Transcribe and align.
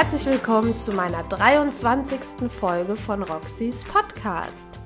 herzlich 0.00 0.24
willkommen 0.24 0.76
zu 0.76 0.92
meiner 0.92 1.22
23. 1.24 2.50
Folge 2.50 2.96
von 2.96 3.22
Roxys 3.22 3.84
Podcast. 3.84 4.80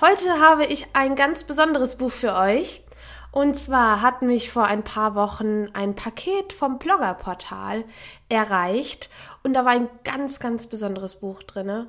Heute 0.00 0.40
habe 0.40 0.64
ich 0.64 0.86
ein 0.94 1.14
ganz 1.14 1.44
besonderes 1.44 1.96
Buch 1.96 2.10
für 2.10 2.34
euch. 2.36 2.80
Und 3.32 3.58
zwar 3.58 4.00
hat 4.00 4.22
mich 4.22 4.50
vor 4.50 4.64
ein 4.64 4.82
paar 4.82 5.14
Wochen 5.14 5.68
ein 5.74 5.94
Paket 5.94 6.54
vom 6.54 6.78
Bloggerportal 6.78 7.84
erreicht 8.30 9.10
und 9.42 9.52
da 9.52 9.66
war 9.66 9.72
ein 9.72 9.90
ganz, 10.04 10.40
ganz 10.40 10.68
besonderes 10.68 11.16
Buch 11.16 11.42
drin. 11.42 11.86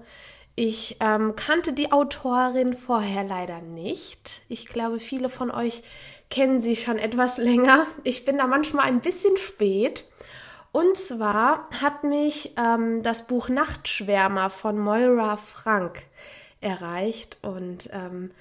Ich 0.55 0.97
ähm, 0.99 1.37
kannte 1.37 1.71
die 1.71 1.93
Autorin 1.93 2.73
vorher 2.73 3.23
leider 3.23 3.61
nicht. 3.61 4.41
Ich 4.49 4.65
glaube, 4.67 4.99
viele 4.99 5.29
von 5.29 5.51
euch 5.51 5.83
kennen 6.29 6.59
sie 6.59 6.75
schon 6.75 6.97
etwas 6.97 7.37
länger. 7.37 7.87
Ich 8.03 8.25
bin 8.25 8.39
da 8.39 8.45
manchmal 8.45 8.87
ein 8.87 8.99
bisschen 8.99 9.37
spät. 9.37 10.03
Und 10.71 10.97
zwar 10.97 11.69
hat 11.81 12.03
mich 12.03 12.53
ähm, 12.57 13.01
das 13.03 13.27
Buch 13.27 13.49
Nachtschwärmer 13.49 14.49
von 14.49 14.77
Moira 14.77 15.37
Frank 15.37 16.03
erreicht 16.61 17.37
und 17.41 17.89
ähm, 17.93 18.31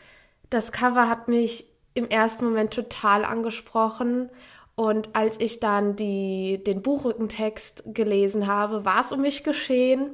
das 0.50 0.72
Cover 0.72 1.08
hat 1.08 1.28
mich 1.28 1.66
im 1.94 2.08
ersten 2.08 2.44
Moment 2.44 2.72
total 2.72 3.24
angesprochen. 3.24 4.30
Und 4.74 5.16
als 5.16 5.40
ich 5.40 5.60
dann 5.60 5.96
die, 5.96 6.62
den 6.62 6.82
Buchrückentext 6.82 7.84
gelesen 7.86 8.46
habe, 8.46 8.84
war 8.84 9.00
es 9.00 9.12
um 9.12 9.22
mich 9.22 9.42
geschehen. 9.42 10.10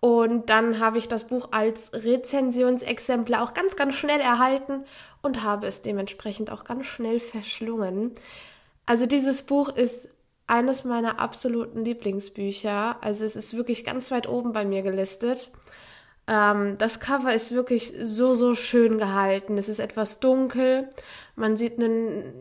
Und 0.00 0.50
dann 0.50 0.80
habe 0.80 0.98
ich 0.98 1.06
das 1.06 1.28
Buch 1.28 1.50
als 1.52 1.92
Rezensionsexemplar 1.92 3.44
auch 3.44 3.54
ganz, 3.54 3.76
ganz 3.76 3.94
schnell 3.94 4.20
erhalten 4.20 4.84
und 5.22 5.44
habe 5.44 5.68
es 5.68 5.82
dementsprechend 5.82 6.50
auch 6.50 6.64
ganz 6.64 6.86
schnell 6.86 7.20
verschlungen. 7.20 8.10
Also 8.84 9.06
dieses 9.06 9.42
Buch 9.42 9.68
ist 9.68 10.08
eines 10.46 10.84
meiner 10.84 11.20
absoluten 11.20 11.84
Lieblingsbücher. 11.84 12.98
Also 13.02 13.24
es 13.24 13.36
ist 13.36 13.56
wirklich 13.56 13.84
ganz 13.84 14.10
weit 14.10 14.28
oben 14.28 14.52
bei 14.52 14.64
mir 14.64 14.82
gelistet. 14.82 15.50
Ähm, 16.26 16.76
das 16.78 17.00
Cover 17.00 17.32
ist 17.34 17.52
wirklich 17.52 17.94
so, 18.00 18.34
so 18.34 18.54
schön 18.54 18.98
gehalten. 18.98 19.58
Es 19.58 19.68
ist 19.68 19.80
etwas 19.80 20.20
dunkel. 20.20 20.88
Man 21.36 21.56
sieht 21.56 21.78
einen 21.78 22.32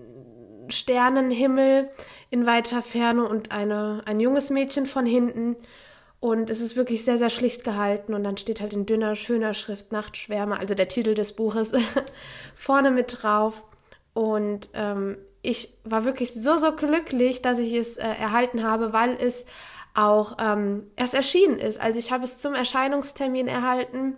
Sternenhimmel 0.70 1.90
in 2.30 2.46
weiter 2.46 2.82
Ferne 2.82 3.28
und 3.28 3.52
eine, 3.52 4.04
ein 4.06 4.20
junges 4.20 4.50
Mädchen 4.50 4.86
von 4.86 5.06
hinten. 5.06 5.56
Und 6.20 6.52
es 6.52 6.62
ist 6.62 6.76
wirklich 6.76 7.04
sehr, 7.04 7.18
sehr 7.18 7.32
schlicht 7.32 7.64
gehalten. 7.64 8.14
Und 8.14 8.24
dann 8.24 8.38
steht 8.38 8.62
halt 8.62 8.74
in 8.74 8.86
dünner, 8.86 9.16
schöner 9.16 9.54
Schrift 9.54 9.92
Nachtschwärme, 9.92 10.60
also 10.60 10.76
der 10.76 10.88
Titel 10.88 11.14
des 11.14 11.34
Buches, 11.34 11.72
vorne 12.56 12.92
mit 12.92 13.22
drauf. 13.22 13.64
Und 14.14 14.70
ähm, 14.74 15.18
ich 15.42 15.78
war 15.84 16.06
wirklich 16.06 16.34
so, 16.34 16.56
so 16.58 16.75
glücklich, 16.75 17.42
dass 17.42 17.58
ich 17.58 17.73
es 17.73 17.97
äh, 17.97 18.03
erhalten 18.03 18.64
habe, 18.64 18.94
weil 18.94 19.14
es 19.20 19.45
auch 19.94 20.38
ähm, 20.39 20.86
erst 20.95 21.14
erschienen 21.14 21.59
ist. 21.59 21.80
Also 21.80 22.00
ich 22.00 22.11
habe 22.11 22.23
es 22.23 22.38
zum 22.38 22.53
Erscheinungstermin 22.53 23.48
erhalten 23.48 24.17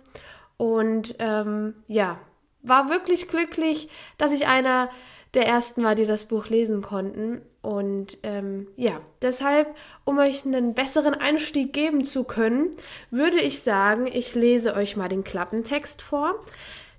und 0.56 1.16
ähm, 1.18 1.74
ja, 1.88 2.18
war 2.62 2.88
wirklich 2.88 3.28
glücklich, 3.28 3.88
dass 4.18 4.32
ich 4.32 4.46
einer 4.46 4.88
der 5.34 5.46
ersten 5.46 5.82
war, 5.82 5.94
die 5.94 6.06
das 6.06 6.26
Buch 6.26 6.46
lesen 6.46 6.80
konnten. 6.80 7.42
Und 7.60 8.18
ähm, 8.22 8.68
ja, 8.76 9.00
deshalb, 9.20 9.74
um 10.04 10.18
euch 10.18 10.44
einen 10.44 10.74
besseren 10.74 11.14
Einstieg 11.14 11.72
geben 11.72 12.04
zu 12.04 12.24
können, 12.24 12.70
würde 13.10 13.40
ich 13.40 13.60
sagen, 13.60 14.06
ich 14.06 14.34
lese 14.34 14.74
euch 14.74 14.96
mal 14.96 15.08
den 15.08 15.24
Klappentext 15.24 16.02
vor, 16.02 16.40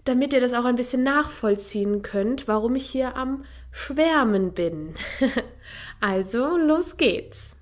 damit 0.05 0.33
ihr 0.33 0.39
das 0.39 0.53
auch 0.53 0.65
ein 0.65 0.75
bisschen 0.75 1.03
nachvollziehen 1.03 2.01
könnt, 2.01 2.47
warum 2.47 2.75
ich 2.75 2.89
hier 2.89 3.17
am 3.17 3.43
Schwärmen 3.71 4.53
bin. 4.53 4.95
also, 5.99 6.57
los 6.57 6.97
geht's. 6.97 7.57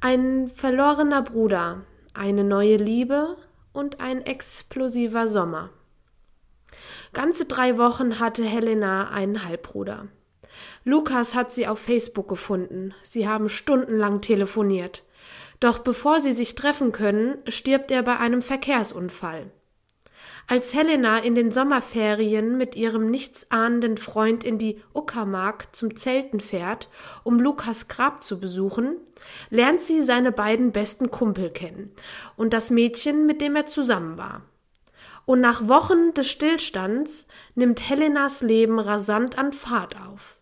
Ein 0.00 0.46
verlorener 0.46 1.22
Bruder, 1.22 1.82
eine 2.14 2.44
neue 2.44 2.76
Liebe 2.76 3.36
und 3.72 4.00
ein 4.00 4.24
explosiver 4.24 5.26
Sommer. 5.26 5.70
Ganze 7.12 7.46
drei 7.46 7.78
Wochen 7.78 8.20
hatte 8.20 8.44
Helena 8.44 9.10
einen 9.10 9.44
Halbbruder. 9.44 10.06
Lukas 10.84 11.34
hat 11.34 11.52
sie 11.52 11.66
auf 11.66 11.78
Facebook 11.78 12.28
gefunden. 12.28 12.94
Sie 13.02 13.26
haben 13.26 13.48
stundenlang 13.48 14.20
telefoniert. 14.20 15.02
Doch 15.60 15.78
bevor 15.78 16.20
sie 16.20 16.32
sich 16.32 16.54
treffen 16.54 16.92
können, 16.92 17.38
stirbt 17.48 17.90
er 17.90 18.02
bei 18.02 18.18
einem 18.18 18.42
Verkehrsunfall. 18.42 19.50
Als 20.50 20.74
Helena 20.74 21.18
in 21.18 21.34
den 21.34 21.52
Sommerferien 21.52 22.56
mit 22.56 22.74
ihrem 22.74 23.10
nichtsahnenden 23.10 23.98
Freund 23.98 24.44
in 24.44 24.56
die 24.56 24.82
Uckermark 24.94 25.76
zum 25.76 25.94
Zelten 25.94 26.40
fährt, 26.40 26.88
um 27.22 27.38
Lukas 27.38 27.86
Grab 27.88 28.24
zu 28.24 28.40
besuchen, 28.40 28.96
lernt 29.50 29.82
sie 29.82 30.02
seine 30.02 30.32
beiden 30.32 30.72
besten 30.72 31.10
Kumpel 31.10 31.50
kennen 31.50 31.92
und 32.36 32.54
das 32.54 32.70
Mädchen, 32.70 33.26
mit 33.26 33.42
dem 33.42 33.56
er 33.56 33.66
zusammen 33.66 34.16
war. 34.16 34.40
Und 35.26 35.42
nach 35.42 35.68
Wochen 35.68 36.14
des 36.14 36.30
Stillstands 36.30 37.26
nimmt 37.54 37.86
Helenas 37.86 38.40
Leben 38.40 38.78
rasant 38.78 39.36
an 39.36 39.52
Fahrt 39.52 39.96
auf. 40.00 40.38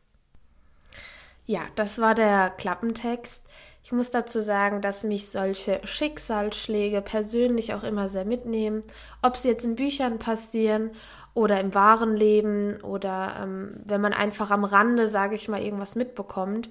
Ja, 1.46 1.62
das 1.74 2.00
war 2.00 2.14
der 2.14 2.50
Klappentext. 2.50 3.42
Ich 3.86 3.92
muss 3.92 4.10
dazu 4.10 4.40
sagen, 4.40 4.80
dass 4.80 5.04
mich 5.04 5.28
solche 5.28 5.80
Schicksalsschläge 5.84 7.00
persönlich 7.02 7.72
auch 7.72 7.84
immer 7.84 8.08
sehr 8.08 8.24
mitnehmen. 8.24 8.82
Ob 9.22 9.36
sie 9.36 9.46
jetzt 9.46 9.64
in 9.64 9.76
Büchern 9.76 10.18
passieren 10.18 10.90
oder 11.34 11.60
im 11.60 11.72
wahren 11.72 12.16
Leben 12.16 12.80
oder 12.80 13.36
ähm, 13.40 13.76
wenn 13.84 14.00
man 14.00 14.12
einfach 14.12 14.50
am 14.50 14.64
Rande, 14.64 15.06
sage 15.06 15.36
ich 15.36 15.46
mal, 15.46 15.62
irgendwas 15.62 15.94
mitbekommt. 15.94 16.68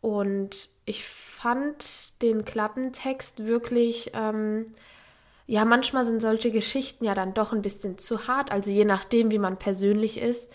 Und 0.00 0.70
ich 0.86 1.06
fand 1.06 2.22
den 2.22 2.46
Klappentext 2.46 3.44
wirklich 3.44 4.12
ähm, 4.14 4.72
ja, 5.46 5.66
manchmal 5.66 6.06
sind 6.06 6.22
solche 6.22 6.50
Geschichten 6.50 7.04
ja 7.04 7.14
dann 7.14 7.34
doch 7.34 7.52
ein 7.52 7.60
bisschen 7.60 7.98
zu 7.98 8.26
hart, 8.26 8.50
also 8.50 8.70
je 8.70 8.86
nachdem, 8.86 9.30
wie 9.30 9.38
man 9.38 9.58
persönlich 9.58 10.18
ist, 10.18 10.50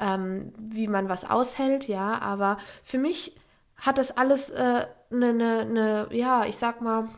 ähm, 0.00 0.54
wie 0.56 0.88
man 0.88 1.10
was 1.10 1.28
aushält, 1.28 1.86
ja, 1.86 2.18
aber 2.18 2.56
für 2.82 2.96
mich 2.96 3.36
hat 3.80 3.98
das 3.98 4.16
alles 4.16 4.52
eine, 4.52 4.86
äh, 5.10 5.14
ne, 5.14 5.34
ne, 5.34 5.64
ne, 5.64 6.08
ja, 6.12 6.44
ich 6.46 6.56
sag 6.56 6.80
mal, 6.80 7.08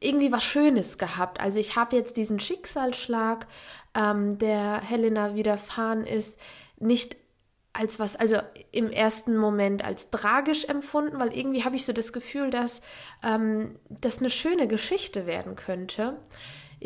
irgendwie 0.00 0.32
was 0.32 0.44
Schönes 0.44 0.98
gehabt. 0.98 1.40
Also 1.40 1.58
ich 1.58 1.76
habe 1.76 1.96
jetzt 1.96 2.16
diesen 2.16 2.40
Schicksalsschlag, 2.40 3.46
ähm, 3.94 4.38
der 4.38 4.80
Helena 4.80 5.34
widerfahren 5.34 6.04
ist, 6.04 6.38
nicht 6.78 7.16
als 7.72 7.98
was, 7.98 8.16
also 8.16 8.38
im 8.72 8.90
ersten 8.90 9.36
Moment 9.36 9.84
als 9.84 10.10
tragisch 10.10 10.64
empfunden, 10.66 11.20
weil 11.20 11.36
irgendwie 11.36 11.64
habe 11.64 11.76
ich 11.76 11.84
so 11.84 11.92
das 11.92 12.12
Gefühl, 12.12 12.50
dass 12.50 12.80
ähm, 13.22 13.78
das 13.88 14.18
eine 14.18 14.30
schöne 14.30 14.66
Geschichte 14.66 15.26
werden 15.26 15.56
könnte. 15.56 16.16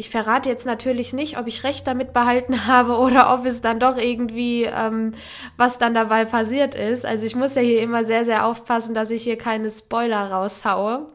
Ich 0.00 0.09
verrate 0.09 0.49
jetzt 0.49 0.65
natürlich 0.65 1.12
nicht, 1.12 1.38
ob 1.38 1.47
ich 1.47 1.62
recht 1.62 1.87
damit 1.87 2.15
behalten 2.15 2.66
habe 2.66 2.97
oder 2.97 3.34
ob 3.34 3.44
es 3.44 3.61
dann 3.61 3.78
doch 3.78 3.99
irgendwie, 3.99 4.65
ähm, 4.65 5.12
was 5.59 5.77
dann 5.77 5.93
dabei 5.93 6.25
passiert 6.25 6.75
ist. 6.75 7.05
Also 7.05 7.27
ich 7.27 7.37
muss 7.37 7.55
ja 7.55 7.61
hier 7.61 7.83
immer 7.83 8.06
sehr, 8.06 8.25
sehr 8.25 8.47
aufpassen, 8.47 8.94
dass 8.94 9.10
ich 9.10 9.25
hier 9.25 9.37
keine 9.37 9.69
Spoiler 9.69 10.31
raushaue. 10.31 11.06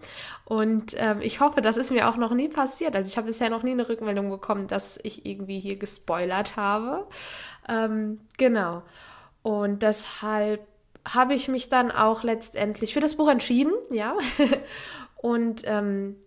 Und 0.46 0.96
ähm, 1.00 1.20
ich 1.22 1.40
hoffe, 1.40 1.62
das 1.62 1.78
ist 1.78 1.92
mir 1.92 2.08
auch 2.08 2.18
noch 2.18 2.32
nie 2.36 2.48
passiert. 2.48 2.96
Also 2.96 3.10
ich 3.10 3.18
habe 3.18 3.26
bisher 3.26 3.50
noch 3.50 3.64
nie 3.64 3.72
eine 3.72 3.90
Rückmeldung 3.90 4.30
bekommen, 4.30 4.68
dass 4.68 5.00
ich 5.02 5.26
irgendwie 5.26 5.60
hier 5.60 5.78
gespoilert 5.78 6.56
habe. 6.56 7.08
Ähm, 7.68 8.20
genau. 8.38 8.84
Und 9.42 9.82
deshalb 9.82 10.62
habe 11.12 11.34
ich 11.34 11.48
mich 11.48 11.70
dann 11.70 11.92
auch 11.92 12.22
letztendlich 12.22 12.94
für 12.94 13.00
das 13.00 13.16
Buch 13.16 13.30
entschieden, 13.30 13.74
ja. 13.92 14.16
Und 15.18 15.64
ähm, 15.66 16.18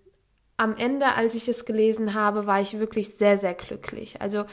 am 0.59 0.77
Ende, 0.77 1.15
als 1.15 1.35
ich 1.35 1.49
es 1.49 1.65
gelesen 1.65 2.15
habe, 2.15 2.47
war 2.47 2.61
ich 2.61 2.79
wirklich 2.79 3.17
sehr, 3.17 3.39
sehr 3.39 3.55
glücklich. 3.55 4.21
Also 4.21 4.45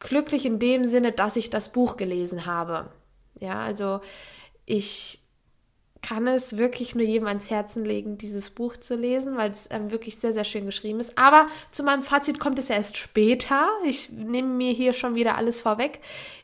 glücklich 0.00 0.46
in 0.46 0.58
dem 0.58 0.86
Sinne, 0.86 1.12
dass 1.12 1.36
ich 1.36 1.50
das 1.50 1.70
Buch 1.70 1.96
gelesen 1.96 2.46
habe. 2.46 2.90
Ja, 3.38 3.60
also 3.60 4.00
ich 4.64 5.20
kann 6.00 6.26
es 6.26 6.56
wirklich 6.56 6.94
nur 6.94 7.04
jedem 7.04 7.28
ans 7.28 7.50
Herzen 7.50 7.84
legen, 7.84 8.18
dieses 8.18 8.50
Buch 8.50 8.76
zu 8.76 8.96
lesen, 8.96 9.36
weil 9.36 9.52
es 9.52 9.68
ähm, 9.70 9.92
wirklich 9.92 10.16
sehr, 10.16 10.32
sehr 10.32 10.44
schön 10.44 10.66
geschrieben 10.66 10.98
ist. 10.98 11.16
Aber 11.16 11.46
zu 11.70 11.84
meinem 11.84 12.02
Fazit 12.02 12.40
kommt 12.40 12.58
es 12.58 12.70
erst 12.70 12.96
später. 12.96 13.68
Ich 13.84 14.10
nehme 14.10 14.48
mir 14.48 14.72
hier 14.72 14.94
schon 14.94 15.14
wieder 15.14 15.36
alles 15.36 15.60
vorweg. 15.60 16.00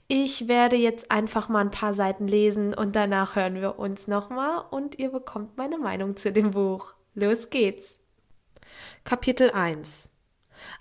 Ich 0.06 0.48
werde 0.48 0.76
jetzt 0.76 1.10
einfach 1.10 1.48
mal 1.48 1.60
ein 1.60 1.70
paar 1.70 1.92
Seiten 1.92 2.28
lesen 2.28 2.72
und 2.72 2.94
danach 2.94 3.36
hören 3.36 3.56
wir 3.56 3.78
uns 3.78 4.06
nochmal 4.06 4.64
und 4.70 4.98
ihr 4.98 5.10
bekommt 5.10 5.56
meine 5.56 5.78
Meinung 5.78 6.16
zu 6.16 6.30
dem 6.30 6.52
Buch. 6.52 6.94
Los 7.14 7.50
geht's. 7.50 7.98
Kapitel 9.04 9.50
1 9.50 10.10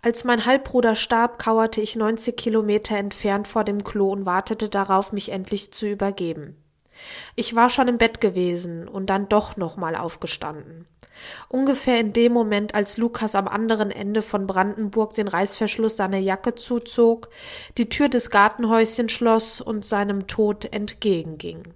als 0.01 0.23
mein 0.23 0.45
Halbbruder 0.45 0.95
starb, 0.95 1.39
kauerte 1.39 1.81
ich 1.81 1.95
90 1.95 2.35
Kilometer 2.35 2.97
entfernt 2.97 3.47
vor 3.47 3.63
dem 3.63 3.83
Klo 3.83 4.11
und 4.11 4.25
wartete 4.25 4.69
darauf, 4.69 5.11
mich 5.11 5.31
endlich 5.31 5.73
zu 5.73 5.87
übergeben. 5.87 6.55
Ich 7.35 7.55
war 7.55 7.69
schon 7.69 7.87
im 7.87 7.99
Bett 7.99 8.21
gewesen 8.21 8.87
und 8.87 9.07
dann 9.09 9.29
doch 9.29 9.55
nochmal 9.55 9.95
aufgestanden. 9.95 10.87
Ungefähr 11.47 11.99
in 11.99 12.13
dem 12.13 12.33
Moment, 12.33 12.75
als 12.75 12.97
Lukas 12.97 13.35
am 13.35 13.47
anderen 13.47 13.91
Ende 13.91 14.21
von 14.21 14.47
Brandenburg 14.47 15.13
den 15.13 15.27
Reißverschluss 15.27 15.97
seiner 15.97 16.17
Jacke 16.17 16.55
zuzog, 16.55 17.29
die 17.77 17.89
Tür 17.89 18.09
des 18.09 18.29
Gartenhäuschen 18.29 19.09
schloss 19.09 19.61
und 19.61 19.85
seinem 19.85 20.27
Tod 20.27 20.65
entgegenging. 20.65 21.73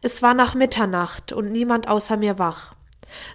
Es 0.00 0.20
war 0.22 0.34
nach 0.34 0.54
Mitternacht 0.54 1.32
und 1.32 1.50
niemand 1.50 1.88
außer 1.88 2.16
mir 2.16 2.38
wach. 2.38 2.74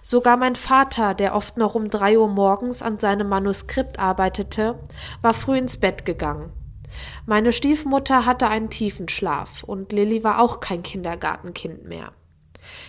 Sogar 0.01 0.37
mein 0.37 0.55
Vater, 0.55 1.13
der 1.13 1.35
oft 1.35 1.57
noch 1.57 1.75
um 1.75 1.89
drei 1.89 2.17
Uhr 2.17 2.27
morgens 2.27 2.81
an 2.81 2.99
seinem 2.99 3.29
Manuskript 3.29 3.99
arbeitete, 3.99 4.79
war 5.21 5.33
früh 5.33 5.57
ins 5.57 5.77
Bett 5.77 6.05
gegangen. 6.05 6.51
Meine 7.25 7.51
Stiefmutter 7.51 8.25
hatte 8.25 8.47
einen 8.47 8.69
tiefen 8.69 9.09
Schlaf 9.09 9.63
und 9.63 9.91
Lilly 9.91 10.23
war 10.23 10.39
auch 10.39 10.59
kein 10.59 10.83
Kindergartenkind 10.83 11.85
mehr. 11.85 12.11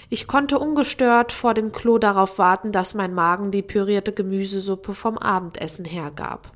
Ich 0.08 0.26
konnte 0.26 0.58
ungestört 0.58 1.32
vor 1.32 1.54
dem 1.54 1.72
Klo 1.72 1.98
darauf 1.98 2.38
warten, 2.38 2.72
dass 2.72 2.94
mein 2.94 3.14
Magen 3.14 3.50
die 3.50 3.62
pürierte 3.62 4.12
Gemüsesuppe 4.12 4.94
vom 4.94 5.18
Abendessen 5.18 5.84
hergab. 5.84 6.52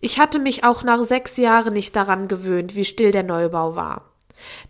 Ich 0.00 0.18
hatte 0.18 0.38
mich 0.38 0.64
auch 0.64 0.82
nach 0.82 1.02
sechs 1.02 1.36
Jahren 1.36 1.72
nicht 1.72 1.96
daran 1.96 2.28
gewöhnt, 2.28 2.74
wie 2.74 2.84
still 2.84 3.10
der 3.10 3.22
Neubau 3.22 3.74
war. 3.74 4.13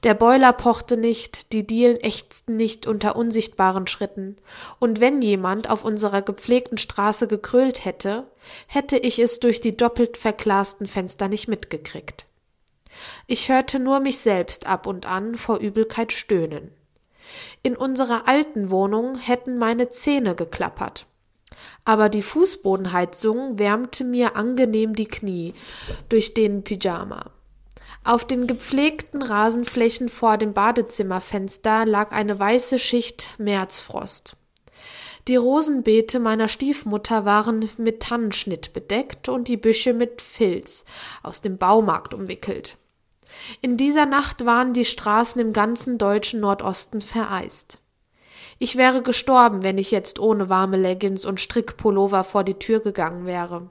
Der 0.03 0.15
Boiler 0.15 0.53
pochte 0.53 0.97
nicht, 0.97 1.53
die 1.53 1.67
Dielen 1.67 1.97
ächzten 1.97 2.57
nicht 2.57 2.87
unter 2.87 3.17
unsichtbaren 3.17 3.87
Schritten, 3.87 4.37
und 4.79 5.01
wenn 5.01 5.23
jemand 5.23 5.71
auf 5.71 5.85
unserer 5.85 6.23
gepflegten 6.23 6.79
Straße 6.79 7.27
gekrölt 7.27 7.85
hätte, 7.85 8.27
hätte 8.67 8.99
ich 8.99 9.19
es 9.19 9.41
durch 9.41 9.61
die 9.61 9.77
doppelt 9.77 10.17
verglasten 10.17 10.87
Fenster 10.87 11.29
nicht 11.29 11.49
mitgekriegt. 11.49 12.27
Ich 13.27 13.49
hörte 13.49 13.81
nur 13.81 14.01
mich 14.01 14.19
selbst 14.19 14.67
ab 14.67 14.87
und 14.87 15.07
an 15.07 15.35
vor 15.35 15.59
Übelkeit 15.59 16.13
stöhnen. 16.13 16.71
In 17.63 17.77
unserer 17.77 18.29
alten 18.29 18.71
Wohnung 18.71 19.17
hätten 19.19 19.59
meine 19.59 19.89
Zähne 19.89 20.35
geklappert. 20.35 21.07
Aber 21.85 22.09
die 22.09 22.23
Fußbodenheizung 22.23 23.59
wärmte 23.59 24.05
mir 24.05 24.37
angenehm 24.37 24.95
die 24.95 25.07
Knie 25.07 25.55
durch 26.09 26.35
den 26.35 26.65
Pyjama. 26.65 27.31
Auf 28.07 28.27
den 28.27 28.47
gepflegten 28.47 29.23
Rasenflächen 29.23 30.11
vor 30.11 30.37
dem 30.37 30.53
Badezimmerfenster 30.53 31.87
lag 31.87 32.13
eine 32.13 32.39
weiße 32.39 32.79
Schicht 32.79 33.31
Märzfrost. 33.39 34.37
Die 35.27 35.37
Rosenbeete 35.37 36.19
meiner 36.19 36.49
Stiefmutter 36.49 37.25
waren 37.25 37.71
mit 37.79 38.01
Tannenschnitt 38.03 38.75
bedeckt 38.75 39.31
und 39.31 39.49
die 39.49 39.57
Büsche 39.57 39.95
mit 39.95 40.21
Filz 40.21 40.85
aus 41.23 41.41
dem 41.41 41.57
Baumarkt 41.57 42.13
umwickelt. 42.13 42.77
In 43.63 43.79
dieser 43.79 44.05
Nacht 44.05 44.45
waren 44.45 44.75
die 44.75 44.85
Straßen 44.85 45.41
im 45.41 45.55
ganzen 45.55 45.97
deutschen 45.97 46.41
Nordosten 46.41 47.01
vereist. 47.01 47.79
Ich 48.59 48.77
wäre 48.77 49.01
gestorben, 49.01 49.63
wenn 49.63 49.79
ich 49.79 49.91
jetzt 49.91 50.19
ohne 50.19 50.51
warme 50.51 50.77
Leggings 50.77 51.25
und 51.25 51.41
Strickpullover 51.41 52.23
vor 52.23 52.45
die 52.45 52.59
Tür 52.59 52.81
gegangen 52.81 53.25
wäre. 53.25 53.71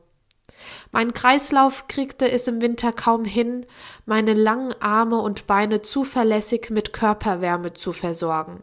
Mein 0.92 1.14
Kreislauf 1.14 1.88
kriegte 1.88 2.30
es 2.30 2.48
im 2.48 2.62
Winter 2.62 2.92
kaum 2.92 3.26
hin, 3.26 3.66
meine 4.06 4.34
langen 4.34 4.74
Arme 4.80 5.20
und 5.20 5.48
Beine 5.48 5.82
zuverlässig 5.82 6.70
mit 6.70 6.94
Körperwärme 6.94 7.74
zu 7.74 7.94
versorgen. 7.94 8.62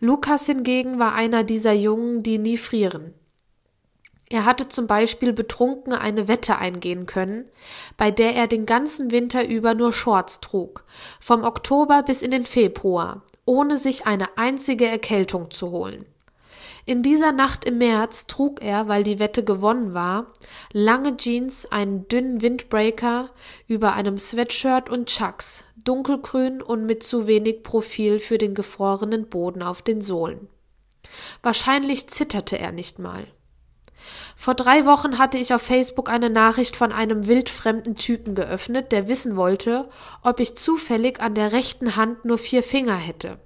Lukas 0.00 0.46
hingegen 0.46 0.98
war 0.98 1.14
einer 1.14 1.44
dieser 1.44 1.72
Jungen, 1.72 2.22
die 2.22 2.38
nie 2.38 2.56
frieren. 2.56 3.14
Er 4.32 4.44
hatte 4.44 4.68
zum 4.68 4.86
Beispiel 4.86 5.32
betrunken 5.32 5.92
eine 5.92 6.28
Wette 6.28 6.56
eingehen 6.56 7.06
können, 7.06 7.46
bei 7.96 8.12
der 8.12 8.36
er 8.36 8.46
den 8.46 8.64
ganzen 8.64 9.10
Winter 9.10 9.46
über 9.46 9.74
nur 9.74 9.92
Shorts 9.92 10.40
trug, 10.40 10.84
vom 11.18 11.42
Oktober 11.42 12.04
bis 12.04 12.22
in 12.22 12.30
den 12.30 12.46
Februar, 12.46 13.22
ohne 13.44 13.76
sich 13.76 14.06
eine 14.06 14.38
einzige 14.38 14.86
Erkältung 14.86 15.50
zu 15.50 15.72
holen. 15.72 16.06
In 16.86 17.02
dieser 17.02 17.32
Nacht 17.32 17.64
im 17.64 17.78
März 17.78 18.26
trug 18.26 18.62
er, 18.62 18.88
weil 18.88 19.02
die 19.02 19.18
Wette 19.18 19.44
gewonnen 19.44 19.92
war, 19.92 20.32
lange 20.72 21.16
Jeans, 21.16 21.70
einen 21.70 22.08
dünnen 22.08 22.40
Windbreaker 22.40 23.30
über 23.66 23.92
einem 23.94 24.18
Sweatshirt 24.18 24.88
und 24.88 25.08
Chucks, 25.08 25.64
dunkelgrün 25.84 26.62
und 26.62 26.86
mit 26.86 27.02
zu 27.02 27.26
wenig 27.26 27.62
Profil 27.62 28.18
für 28.18 28.38
den 28.38 28.54
gefrorenen 28.54 29.28
Boden 29.28 29.62
auf 29.62 29.82
den 29.82 30.00
Sohlen. 30.00 30.48
Wahrscheinlich 31.42 32.08
zitterte 32.08 32.58
er 32.58 32.72
nicht 32.72 32.98
mal. 32.98 33.26
Vor 34.34 34.54
drei 34.54 34.86
Wochen 34.86 35.18
hatte 35.18 35.36
ich 35.36 35.52
auf 35.52 35.60
Facebook 35.60 36.08
eine 36.08 36.30
Nachricht 36.30 36.74
von 36.74 36.92
einem 36.92 37.26
wildfremden 37.26 37.96
Typen 37.96 38.34
geöffnet, 38.34 38.92
der 38.92 39.08
wissen 39.08 39.36
wollte, 39.36 39.90
ob 40.22 40.40
ich 40.40 40.56
zufällig 40.56 41.20
an 41.20 41.34
der 41.34 41.52
rechten 41.52 41.96
Hand 41.96 42.24
nur 42.24 42.38
vier 42.38 42.62
Finger 42.62 42.96
hätte 42.96 43.38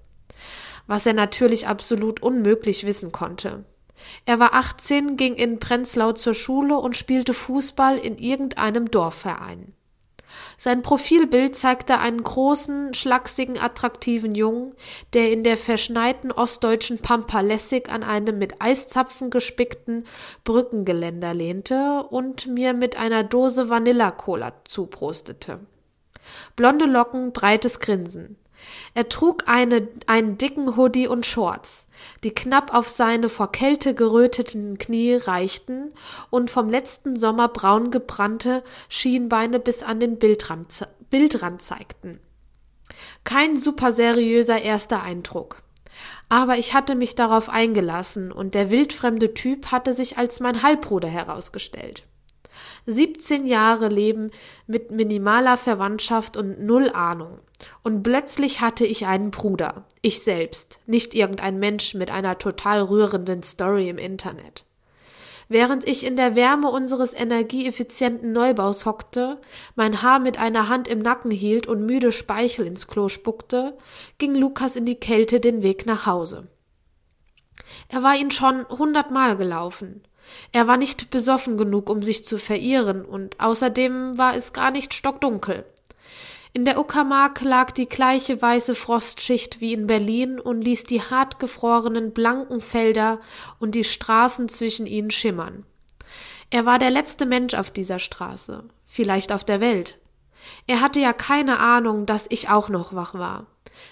was 0.86 1.06
er 1.06 1.14
natürlich 1.14 1.66
absolut 1.66 2.22
unmöglich 2.22 2.84
wissen 2.84 3.12
konnte. 3.12 3.64
Er 4.26 4.38
war 4.38 4.54
18, 4.54 5.16
ging 5.16 5.34
in 5.34 5.58
Prenzlau 5.58 6.12
zur 6.12 6.34
Schule 6.34 6.76
und 6.76 6.96
spielte 6.96 7.32
Fußball 7.32 7.98
in 7.98 8.19
irgendeinem 8.19 8.90
Dorfverein. 8.90 9.72
Sein 10.56 10.82
Profilbild 10.82 11.56
zeigte 11.56 11.98
einen 11.98 12.22
großen, 12.22 12.94
schlachsigen, 12.94 13.58
attraktiven 13.58 14.34
Jungen, 14.34 14.75
der 15.12 15.31
in 15.31 15.44
der 15.44 15.56
verschneiten 15.56 16.32
ostdeutschen 16.32 16.98
Pampa 16.98 17.40
lässig 17.40 17.88
an 17.88 18.02
einem 18.02 18.38
mit 18.38 18.60
Eiszapfen 18.60 19.30
gespickten 19.30 20.04
Brückengeländer 20.44 21.34
lehnte 21.34 22.04
und 22.10 22.46
mir 22.46 22.72
mit 22.72 22.96
einer 22.96 23.25
Dose 23.25 23.69
Vanilla-Cola 23.69 24.52
zuprostete. 24.64 25.60
Blonde 26.56 26.87
Locken, 26.87 27.32
breites 27.32 27.80
Grinsen. 27.80 28.37
Er 28.94 29.08
trug 29.08 29.44
eine, 29.46 29.88
einen 30.06 30.38
dicken 30.38 30.76
Hoodie 30.76 31.08
und 31.08 31.26
Shorts, 31.26 31.86
die 32.22 32.32
knapp 32.32 32.74
auf 32.74 32.88
seine 32.88 33.28
vor 33.28 33.52
Kälte 33.52 33.94
geröteten 33.94 34.78
Knie 34.78 35.14
reichten 35.14 35.92
und 36.30 36.50
vom 36.50 36.70
letzten 36.70 37.18
Sommer 37.18 37.48
braun 37.48 37.90
gebrannte 37.90 38.62
Schienbeine 38.88 39.58
bis 39.58 39.82
an 39.82 40.00
den 40.00 40.18
Bildrand, 40.18 40.86
Bildrand 41.10 41.62
zeigten. 41.62 42.20
Kein 43.24 43.56
super 43.56 43.92
seriöser 43.92 44.62
erster 44.62 45.02
Eindruck. 45.02 45.62
Aber 46.28 46.58
ich 46.58 46.74
hatte 46.74 46.94
mich 46.94 47.14
darauf 47.14 47.48
eingelassen 47.48 48.32
und 48.32 48.54
der 48.54 48.70
wildfremde 48.70 49.34
Typ 49.34 49.70
hatte 49.70 49.94
sich 49.94 50.18
als 50.18 50.40
mein 50.40 50.62
Halbbruder 50.62 51.08
herausgestellt. 51.08 52.04
17 52.86 53.46
Jahre 53.46 53.88
Leben 53.88 54.30
mit 54.66 54.90
minimaler 54.90 55.56
Verwandtschaft 55.56 56.36
und 56.36 56.62
null 56.62 56.90
Ahnung. 56.90 57.38
Und 57.82 58.02
plötzlich 58.02 58.60
hatte 58.60 58.84
ich 58.84 59.06
einen 59.06 59.30
Bruder. 59.30 59.84
Ich 60.02 60.22
selbst, 60.22 60.80
nicht 60.86 61.14
irgendein 61.14 61.58
Mensch 61.58 61.94
mit 61.94 62.10
einer 62.10 62.38
total 62.38 62.82
rührenden 62.82 63.42
Story 63.42 63.88
im 63.88 63.98
Internet. 63.98 64.64
Während 65.48 65.86
ich 65.86 66.06
in 66.06 66.16
der 66.16 66.36
Wärme 66.36 66.70
unseres 66.70 67.12
energieeffizienten 67.12 68.32
Neubaus 68.32 68.86
hockte, 68.86 69.40
mein 69.76 70.00
Haar 70.00 70.18
mit 70.18 70.38
einer 70.38 70.68
Hand 70.68 70.88
im 70.88 71.00
Nacken 71.00 71.30
hielt 71.30 71.66
und 71.66 71.84
müde 71.84 72.12
Speichel 72.12 72.66
ins 72.66 72.87
Klo 72.87 73.08
spuckte, 73.08 73.76
ging 74.18 74.34
Lukas 74.34 74.76
in 74.76 74.87
die 74.87 74.99
Kälte 74.99 75.40
den 75.40 75.62
Weg 75.62 75.84
nach 75.84 76.06
Hause. 76.06 76.49
Er 77.88 78.02
war 78.02 78.16
ihn 78.16 78.30
schon 78.30 78.66
hundertmal 78.68 79.37
gelaufen. 79.37 80.02
Er 80.52 80.66
war 80.66 80.76
nicht 80.76 81.11
besoffen 81.11 81.57
genug, 81.57 81.90
um 81.90 82.02
sich 82.02 82.25
zu 82.25 82.38
verirren, 82.38 83.04
und 83.04 83.40
außerdem 83.40 84.16
war 84.16 84.37
es 84.37 84.52
gar 84.52 84.71
nicht 84.71 84.95
stockdunkel. 84.95 85.64
In 86.57 86.64
der 86.64 86.78
Uckermark 86.78 87.40
lag 87.40 87.73
die 87.73 87.88
gleiche 87.88 88.40
weiße 88.40 88.76
Frostschicht 88.76 89.61
wie 89.61 89.73
in 89.73 89.88
Berlin 89.88 90.38
und 90.38 90.62
ließ 90.62 90.85
die 90.85 91.02
hart 91.02 91.40
gefrorenen 91.40 92.12
blanken 92.12 92.61
Felder 92.61 93.19
und 93.59 93.75
die 93.75 93.83
Straßen 93.83 94.49
zwischen 94.49 94.87
ihnen 94.87 95.11
schimmern. 95.11 95.66
Er 96.50 96.64
war 96.64 96.78
der 96.78 96.90
letzte 96.90 97.26
Mensch 97.26 97.54
auf 97.54 97.73
dieser 97.73 97.99
Straße, 97.99 98.62
vielleicht 98.85 99.33
auf 99.33 99.43
der 99.43 99.61
Welt. 99.61 99.99
Er 100.69 100.81
hatte 100.81 101.00
ja 101.00 101.12
keine 101.12 101.59
Ahnung, 101.59 102.07
dass 102.07 102.26
ich 102.31 102.49
auch 102.49 102.69
noch 102.69 102.95
wach 102.95 103.14
war, 103.14 103.47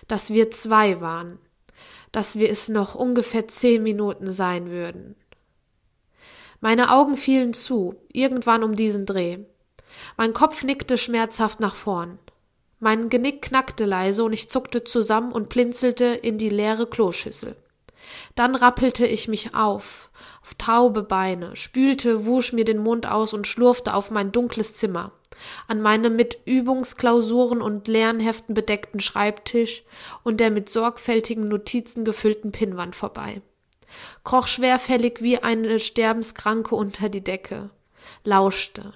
dass 0.07 0.33
wir 0.33 0.53
zwei 0.53 1.01
waren, 1.01 1.41
dass 2.12 2.39
wir 2.39 2.49
es 2.49 2.69
noch 2.69 2.95
ungefähr 2.95 3.49
zehn 3.49 3.83
Minuten 3.83 4.31
sein 4.31 4.71
würden. 4.71 5.17
Meine 6.64 6.92
Augen 6.92 7.16
fielen 7.16 7.54
zu, 7.54 7.97
irgendwann 8.12 8.62
um 8.62 8.76
diesen 8.76 9.04
Dreh. 9.04 9.38
Mein 10.16 10.33
Kopf 10.33 10.62
nickte 10.62 10.97
schmerzhaft 10.97 11.59
nach 11.59 11.75
vorn. 11.75 12.21
Mein 12.78 13.09
Genick 13.09 13.42
knackte 13.42 13.85
leise 13.85 14.23
und 14.23 14.33
ich 14.33 14.49
zuckte 14.49 14.85
zusammen 14.85 15.33
und 15.33 15.49
blinzelte 15.49 16.04
in 16.04 16.38
die 16.38 16.50
leere 16.50 16.87
Kloschüssel. 16.87 17.57
Dann 18.37 18.54
rappelte 18.54 19.04
ich 19.04 19.26
mich 19.26 19.57
auf, 19.57 20.12
auf 20.40 20.54
taube 20.54 21.02
Beine, 21.02 21.57
spülte, 21.57 22.26
wusch 22.26 22.52
mir 22.52 22.64
den 22.64 22.78
Mund 22.78 23.11
aus 23.11 23.35
und 23.35 23.49
schlurfte 23.49 23.92
auf 23.95 24.12
mein 24.12 24.31
dunkles 24.31 24.76
Zimmer, 24.76 25.11
an 25.66 25.83
meinem 25.83 26.14
mit 26.14 26.38
Übungsklausuren 26.45 27.61
und 27.61 27.88
Lernheften 27.88 28.54
bedeckten 28.54 29.00
Schreibtisch 29.00 29.83
und 30.23 30.38
der 30.38 30.52
mit 30.52 30.69
sorgfältigen 30.69 31.49
Notizen 31.49 32.04
gefüllten 32.04 32.52
Pinnwand 32.52 32.95
vorbei. 32.95 33.42
Kroch 34.25 34.47
schwerfällig 34.47 35.23
wie 35.23 35.43
eine 35.43 35.79
Sterbenskranke 35.79 36.75
unter 36.75 37.09
die 37.09 37.25
Decke, 37.25 37.71
lauschte. 38.25 38.93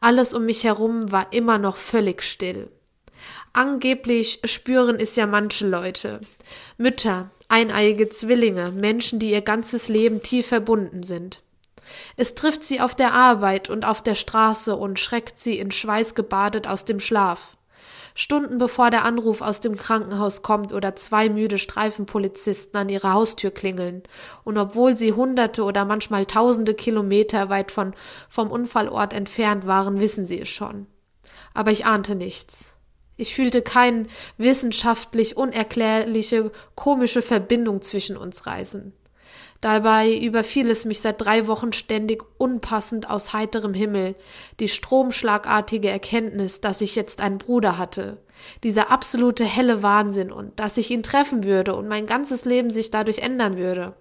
Alles 0.00 0.34
um 0.34 0.46
mich 0.46 0.64
herum 0.64 1.10
war 1.10 1.32
immer 1.32 1.58
noch 1.58 1.76
völlig 1.76 2.22
still. 2.22 2.70
Angeblich 3.52 4.40
spüren 4.44 5.00
es 5.00 5.16
ja 5.16 5.26
manche 5.26 5.66
Leute. 5.66 6.20
Mütter, 6.76 7.30
eineiige 7.48 8.08
Zwillinge, 8.08 8.70
Menschen, 8.70 9.18
die 9.18 9.30
ihr 9.30 9.42
ganzes 9.42 9.88
Leben 9.88 10.22
tief 10.22 10.46
verbunden 10.48 11.02
sind. 11.02 11.42
Es 12.16 12.34
trifft 12.34 12.62
sie 12.62 12.80
auf 12.80 12.94
der 12.94 13.12
Arbeit 13.12 13.70
und 13.70 13.84
auf 13.84 14.02
der 14.02 14.14
Straße 14.14 14.76
und 14.76 14.98
schreckt 14.98 15.38
sie 15.38 15.58
in 15.58 15.70
Schweiß 15.70 16.14
gebadet 16.14 16.66
aus 16.66 16.84
dem 16.84 17.00
Schlaf. 17.00 17.56
Stunden 18.20 18.58
bevor 18.58 18.90
der 18.90 19.04
Anruf 19.04 19.42
aus 19.42 19.60
dem 19.60 19.76
Krankenhaus 19.76 20.42
kommt 20.42 20.72
oder 20.72 20.96
zwei 20.96 21.28
müde 21.28 21.56
Streifenpolizisten 21.56 22.76
an 22.76 22.88
ihre 22.88 23.12
Haustür 23.12 23.52
klingeln. 23.52 24.02
Und 24.42 24.58
obwohl 24.58 24.96
sie 24.96 25.12
hunderte 25.12 25.62
oder 25.62 25.84
manchmal 25.84 26.26
tausende 26.26 26.74
Kilometer 26.74 27.48
weit 27.48 27.70
von, 27.70 27.94
vom 28.28 28.50
Unfallort 28.50 29.12
entfernt 29.12 29.68
waren, 29.68 30.00
wissen 30.00 30.24
sie 30.24 30.40
es 30.40 30.48
schon. 30.48 30.88
Aber 31.54 31.70
ich 31.70 31.86
ahnte 31.86 32.16
nichts. 32.16 32.74
Ich 33.16 33.36
fühlte 33.36 33.62
keine 33.62 34.06
wissenschaftlich 34.36 35.36
unerklärliche, 35.36 36.50
komische 36.74 37.22
Verbindung 37.22 37.82
zwischen 37.82 38.16
uns 38.16 38.48
reißen. 38.48 38.94
Dabei 39.60 40.16
überfiel 40.16 40.70
es 40.70 40.84
mich 40.84 41.00
seit 41.00 41.20
drei 41.20 41.48
Wochen 41.48 41.72
ständig 41.72 42.22
unpassend 42.38 43.10
aus 43.10 43.32
heiterem 43.32 43.74
Himmel, 43.74 44.14
die 44.60 44.68
stromschlagartige 44.68 45.90
Erkenntnis, 45.90 46.60
dass 46.60 46.80
ich 46.80 46.94
jetzt 46.94 47.20
einen 47.20 47.38
Bruder 47.38 47.76
hatte, 47.76 48.18
dieser 48.62 48.92
absolute 48.92 49.44
helle 49.44 49.82
Wahnsinn 49.82 50.30
und 50.30 50.60
dass 50.60 50.76
ich 50.76 50.92
ihn 50.92 51.02
treffen 51.02 51.42
würde 51.42 51.74
und 51.74 51.88
mein 51.88 52.06
ganzes 52.06 52.44
Leben 52.44 52.70
sich 52.70 52.92
dadurch 52.92 53.18
ändern 53.18 53.56
würde. 53.56 53.96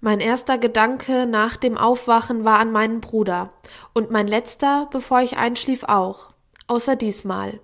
Mein 0.00 0.20
erster 0.20 0.58
Gedanke 0.58 1.26
nach 1.26 1.56
dem 1.56 1.78
Aufwachen 1.78 2.44
war 2.44 2.58
an 2.58 2.70
meinen 2.70 3.00
Bruder 3.00 3.52
und 3.94 4.10
mein 4.10 4.26
letzter, 4.26 4.88
bevor 4.90 5.22
ich 5.22 5.38
einschlief, 5.38 5.84
auch, 5.84 6.34
außer 6.66 6.96
diesmal. 6.96 7.60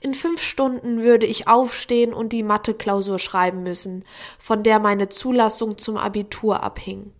In 0.00 0.14
fünf 0.14 0.42
Stunden 0.42 1.02
würde 1.02 1.26
ich 1.26 1.48
aufstehen 1.48 2.12
und 2.12 2.32
die 2.32 2.42
Mathe-Klausur 2.42 3.18
schreiben 3.18 3.62
müssen, 3.62 4.04
von 4.38 4.62
der 4.62 4.78
meine 4.78 5.08
Zulassung 5.08 5.78
zum 5.78 5.96
Abitur 5.96 6.62
abhing. 6.62 7.12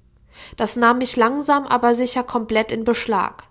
Das 0.56 0.76
nahm 0.76 0.98
mich 0.98 1.16
langsam 1.16 1.66
aber 1.66 1.94
sicher 1.94 2.22
komplett 2.22 2.70
in 2.72 2.84
Beschlag, 2.84 3.48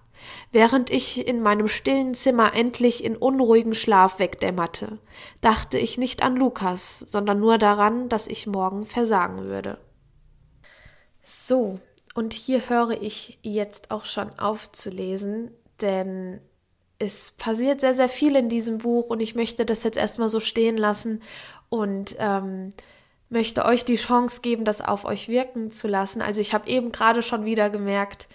während 0.52 0.90
ich 0.90 1.28
in 1.28 1.42
meinem 1.42 1.68
stillen 1.68 2.14
Zimmer 2.14 2.54
endlich 2.54 3.04
in 3.04 3.16
unruhigen 3.16 3.74
Schlaf 3.74 4.20
wegdämmerte, 4.20 5.00
dachte 5.42 5.78
ich 5.78 5.98
nicht 5.98 6.24
an 6.24 6.36
Lukas, 6.36 7.00
sondern 7.00 7.40
nur 7.40 7.58
daran, 7.58 8.10
dass 8.10 8.28
ich 8.28 8.48
morgen 8.48 8.86
versagen 8.86 9.44
würde. 9.44 9.80
So, 11.24 11.80
und 12.16 12.34
hier 12.34 12.70
höre 12.70 13.02
ich 13.02 13.38
jetzt 13.42 13.92
auch 13.92 14.06
schon 14.06 14.40
auf 14.40 14.72
zu 14.72 14.90
lesen, 14.90 15.52
denn 15.82 16.42
es 17.00 17.32
passiert 17.32 17.82
sehr, 17.82 17.94
sehr 17.94 18.10
viel 18.10 18.36
in 18.36 18.50
diesem 18.50 18.80
Buch 18.80 19.08
und 19.08 19.22
ich 19.22 19.36
möchte 19.36 19.66
das 19.66 19.84
jetzt 19.84 19.98
erstmal 19.98 20.30
so 20.30 20.40
stehen 20.40 20.78
lassen 20.78 21.22
und 21.70 22.16
ähm, 22.20 22.72
möchte 23.30 23.66
euch 23.66 23.86
die 23.86 23.98
Chance 23.98 24.42
geben, 24.42 24.66
das 24.66 24.82
auf 24.82 25.06
euch 25.06 25.28
wirken 25.28 25.72
zu 25.72 25.88
lassen. 25.88 26.22
Also 26.22 26.42
ich 26.42 26.54
habe 26.54 26.70
eben 26.70 26.92
gerade 26.92 27.22
schon 27.22 27.46
wieder 27.46 27.70
gemerkt, 27.70 28.28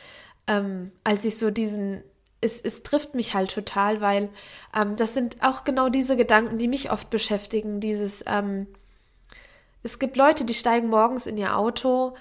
ähm, 0.47 0.93
als 1.03 1.25
ich 1.25 1.39
so 1.39 1.51
diesen, 1.51 2.03
es, 2.41 2.61
es 2.61 2.83
trifft 2.83 3.15
mich 3.15 3.35
halt 3.35 3.53
total, 3.53 4.01
weil 4.01 4.29
ähm, 4.77 4.97
das 4.97 5.15
sind 5.15 5.43
auch 5.43 5.65
genau 5.65 5.89
diese 5.89 6.17
Gedanken, 6.17 6.59
die 6.59 6.69
mich 6.69 6.93
oft 6.93 7.11
beschäftigen. 7.11 7.81
Dieses, 7.81 8.23
ähm, 8.27 8.67
es 9.83 9.99
gibt 9.99 10.17
Leute, 10.17 10.45
die 10.45 10.55
steigen 10.55 10.89
morgens 10.89 11.27
in 11.27 11.39
ihr 11.39 11.57
Auto 11.57 12.15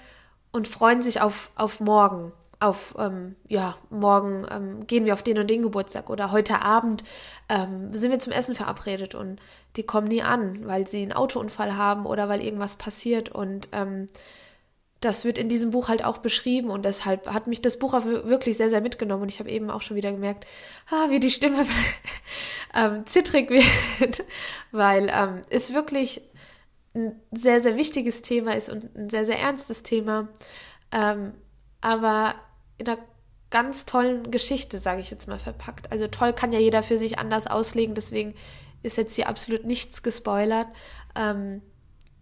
und 0.50 0.66
freuen 0.66 1.02
sich 1.02 1.20
auf, 1.20 1.50
auf 1.56 1.78
morgen 1.78 2.32
auf, 2.62 2.94
ähm, 2.98 3.34
ja, 3.48 3.76
morgen 3.90 4.46
ähm, 4.50 4.86
gehen 4.86 5.04
wir 5.04 5.14
auf 5.14 5.22
den 5.22 5.38
und 5.38 5.50
den 5.50 5.62
Geburtstag 5.62 6.10
oder 6.10 6.30
heute 6.30 6.62
Abend 6.62 7.02
ähm, 7.48 7.92
sind 7.92 8.10
wir 8.10 8.18
zum 8.18 8.32
Essen 8.32 8.54
verabredet 8.54 9.14
und 9.14 9.40
die 9.76 9.82
kommen 9.82 10.08
nie 10.08 10.22
an, 10.22 10.66
weil 10.66 10.86
sie 10.86 11.02
einen 11.02 11.12
Autounfall 11.12 11.76
haben 11.76 12.06
oder 12.06 12.28
weil 12.28 12.40
irgendwas 12.40 12.76
passiert 12.76 13.30
und 13.30 13.68
ähm, 13.72 14.06
das 15.00 15.24
wird 15.24 15.38
in 15.38 15.48
diesem 15.48 15.72
Buch 15.72 15.88
halt 15.88 16.04
auch 16.04 16.18
beschrieben 16.18 16.70
und 16.70 16.84
deshalb 16.84 17.26
hat 17.26 17.48
mich 17.48 17.60
das 17.60 17.78
Buch 17.78 17.92
auch 17.94 18.04
wirklich 18.04 18.56
sehr, 18.56 18.70
sehr 18.70 18.80
mitgenommen 18.80 19.22
und 19.22 19.30
ich 19.30 19.40
habe 19.40 19.50
eben 19.50 19.68
auch 19.68 19.82
schon 19.82 19.96
wieder 19.96 20.12
gemerkt, 20.12 20.46
ah, 20.90 21.10
wie 21.10 21.18
die 21.18 21.32
Stimme 21.32 21.66
ähm, 22.74 23.04
zittrig 23.06 23.50
wird, 23.50 24.22
weil 24.70 25.10
ähm, 25.12 25.42
es 25.50 25.74
wirklich 25.74 26.22
ein 26.94 27.20
sehr, 27.32 27.60
sehr 27.60 27.76
wichtiges 27.76 28.22
Thema 28.22 28.52
ist 28.52 28.68
und 28.68 28.94
ein 28.94 29.10
sehr, 29.10 29.24
sehr 29.24 29.40
ernstes 29.40 29.82
Thema. 29.82 30.28
Aber 31.80 32.34
in 32.82 32.88
einer 32.88 32.98
ganz 33.50 33.84
tollen 33.84 34.30
Geschichte, 34.30 34.78
sage 34.78 35.00
ich 35.00 35.10
jetzt 35.10 35.28
mal, 35.28 35.38
verpackt. 35.38 35.92
Also 35.92 36.08
toll 36.08 36.32
kann 36.32 36.52
ja 36.52 36.58
jeder 36.58 36.82
für 36.82 36.98
sich 36.98 37.18
anders 37.18 37.46
auslegen, 37.46 37.94
deswegen 37.94 38.34
ist 38.82 38.96
jetzt 38.96 39.14
hier 39.14 39.28
absolut 39.28 39.64
nichts 39.64 40.02
gespoilert. 40.02 40.66
Ähm, 41.14 41.62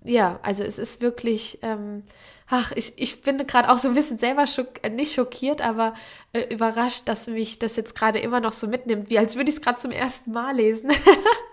ja, 0.04 0.40
also 0.42 0.62
es 0.64 0.78
ist 0.78 1.00
wirklich, 1.00 1.58
ähm, 1.62 2.04
ach, 2.48 2.72
ich, 2.72 2.94
ich 2.96 3.22
bin 3.22 3.46
gerade 3.46 3.70
auch 3.70 3.78
so 3.78 3.88
ein 3.88 3.94
bisschen 3.94 4.18
selber 4.18 4.46
schock, 4.46 4.82
äh, 4.82 4.90
nicht 4.90 5.14
schockiert, 5.14 5.62
aber 5.62 5.94
äh, 6.32 6.52
überrascht, 6.52 7.02
dass 7.06 7.26
mich 7.26 7.58
das 7.58 7.76
jetzt 7.76 7.94
gerade 7.94 8.18
immer 8.18 8.40
noch 8.40 8.52
so 8.52 8.66
mitnimmt, 8.66 9.10
wie 9.10 9.18
als 9.18 9.36
würde 9.36 9.50
ich 9.50 9.56
es 9.56 9.62
gerade 9.62 9.78
zum 9.78 9.90
ersten 9.92 10.32
Mal 10.32 10.56
lesen. 10.56 10.90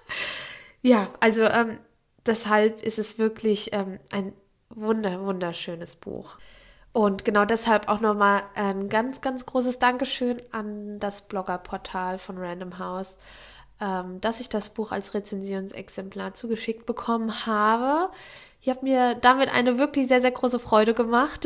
ja, 0.81 1.09
also 1.19 1.43
ähm, 1.43 1.77
deshalb 2.25 2.81
ist 2.81 2.99
es 2.99 3.17
wirklich 3.17 3.73
ähm, 3.73 3.99
ein 4.11 4.33
wunder, 4.69 5.23
wunderschönes 5.25 5.95
Buch. 5.95 6.37
Und 6.97 7.25
genau 7.25 7.45
deshalb 7.45 7.89
auch 7.89 7.99
nochmal 7.99 8.41
ein 8.55 8.89
ganz, 8.89 9.21
ganz 9.21 9.45
großes 9.45 9.77
Dankeschön 9.77 10.41
an 10.51 10.99
das 10.99 11.21
Bloggerportal 11.21 12.17
von 12.17 12.39
Random 12.39 12.79
House, 12.79 13.19
ähm, 13.79 14.19
dass 14.19 14.39
ich 14.39 14.49
das 14.49 14.69
Buch 14.69 14.91
als 14.91 15.13
Rezensionsexemplar 15.13 16.33
zugeschickt 16.33 16.87
bekommen 16.87 17.45
habe. 17.45 18.09
Ich 18.61 18.69
habe 18.69 18.79
mir 18.81 19.13
damit 19.13 19.53
eine 19.53 19.77
wirklich 19.77 20.07
sehr, 20.07 20.21
sehr 20.21 20.31
große 20.31 20.57
Freude 20.57 20.95
gemacht. 20.95 21.45